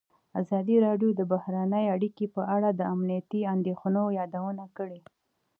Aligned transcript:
ازادي 0.41 0.75
راډیو 0.85 1.09
د 1.15 1.21
بهرنۍ 1.31 1.85
اړیکې 1.95 2.25
په 2.35 2.41
اړه 2.55 2.69
د 2.73 2.81
امنیتي 2.93 3.41
اندېښنو 3.53 4.03
یادونه 4.19 4.63
کړې. 4.77 4.99